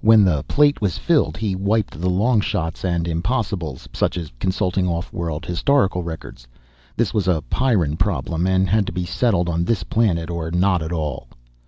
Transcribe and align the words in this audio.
When 0.00 0.22
the 0.24 0.44
plate 0.44 0.80
was 0.80 0.96
filled 0.96 1.36
he 1.36 1.56
wiped 1.56 2.00
the 2.00 2.08
long 2.08 2.40
shots 2.40 2.84
and 2.84 3.08
impossibles 3.08 3.88
such 3.92 4.16
as 4.16 4.30
consulting 4.38 4.86
off 4.86 5.12
world 5.12 5.44
historical 5.44 6.04
records. 6.04 6.46
This 6.96 7.12
was 7.12 7.26
a 7.26 7.42
Pyrran 7.50 7.96
problem, 7.96 8.46
and 8.46 8.68
had 8.70 8.86
to 8.86 8.92
be 8.92 9.04
settled 9.04 9.48
on 9.48 9.64
this 9.64 9.82
planet 9.82 10.30
or 10.30 10.52
not 10.52 10.82
at 10.84 10.92
all. 10.92 11.26